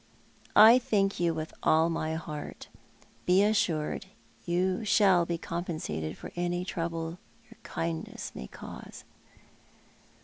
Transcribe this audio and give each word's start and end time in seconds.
''"I 0.71 0.79
thank 0.79 1.19
you 1.19 1.31
with 1.31 1.53
all 1.61 1.87
ray 1.91 2.15
heart. 2.15 2.69
Be 3.27 3.43
assured 3.43 4.07
you 4.47 4.83
shall 4.83 5.27
bo 5.27 5.37
compensated 5.37 6.17
for 6.17 6.31
any 6.35 6.65
trouble 6.65 7.19
your 7.45 7.59
kindness 7.61 8.31
may 8.33 8.47
cause." 8.47 9.03